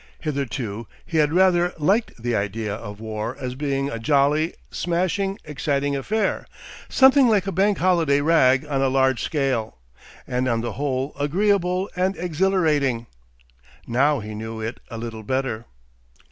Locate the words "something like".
6.89-7.45